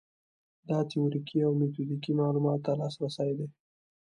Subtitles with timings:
[0.69, 3.47] دا تیوریکي او میتودیکي معلوماتو ته لاسرسی دی.